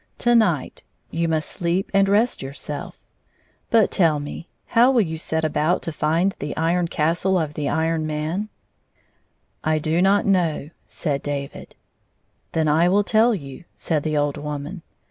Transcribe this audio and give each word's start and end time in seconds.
To 0.17 0.33
night 0.33 0.81
you 1.11 1.27
must 1.27 1.47
sleep 1.47 1.91
and 1.93 2.09
rest 2.09 2.41
yourself. 2.41 3.03
But, 3.69 3.91
tell 3.91 4.19
me, 4.19 4.49
how 4.65 4.89
will 4.89 5.01
you 5.03 5.19
set 5.19 5.45
about 5.45 5.83
to 5.83 5.91
find 5.91 6.35
the 6.39 6.57
Iron 6.57 6.87
Castle 6.87 7.37
of 7.37 7.53
the 7.53 7.69
Iron 7.69 8.07
Man 8.07 8.49
1" 9.61 9.61
124" 9.63 9.71
I 9.75 9.77
do 9.77 10.01
not 10.01 10.25
know," 10.25 10.69
said 10.87 11.21
David." 11.21 11.75
Then 12.53 12.67
I 12.67 12.89
will 12.89 13.03
tell 13.03 13.35
you," 13.35 13.65
said 13.77 14.01
the 14.01 14.17
old 14.17 14.37
woman. 14.37 14.81